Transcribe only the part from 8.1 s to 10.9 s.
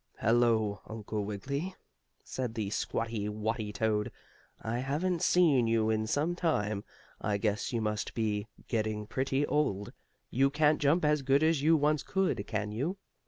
be getting pretty old. You can't